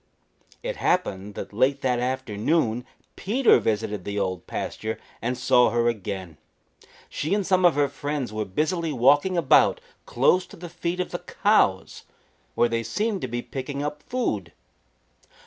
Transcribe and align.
It 0.63 0.77
happened 0.77 1.35
that 1.35 1.53
late 1.53 1.81
that 1.81 1.99
afternoon 1.99 2.87
Peter 3.15 3.59
visited 3.59 4.03
the 4.03 4.17
Old 4.17 4.47
Pasture 4.47 4.97
and 5.21 5.37
saw 5.37 5.69
her 5.69 5.87
again. 5.87 6.37
She 7.07 7.35
and 7.35 7.45
some 7.45 7.65
of 7.65 7.75
her 7.75 7.87
friends 7.87 8.33
were 8.33 8.43
busily 8.45 8.91
walking 8.91 9.37
about 9.37 9.79
close 10.07 10.47
to 10.47 10.55
the 10.57 10.69
feet 10.69 10.99
of 10.99 11.11
the 11.11 11.19
cows, 11.19 12.03
where 12.55 12.67
they 12.67 12.81
seemed 12.81 13.21
to 13.21 13.27
be 13.27 13.43
picking 13.43 13.83
up 13.83 14.01
food. 14.01 14.53